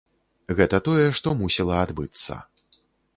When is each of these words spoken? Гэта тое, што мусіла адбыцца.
Гэта 0.59 0.79
тое, 0.87 1.03
што 1.19 1.33
мусіла 1.41 1.75
адбыцца. 1.85 2.39